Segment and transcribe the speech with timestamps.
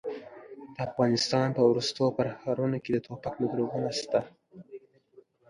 [0.75, 4.19] د افغانستان په ورستو پرهرونو کې د ټوپک میکروبونه شته.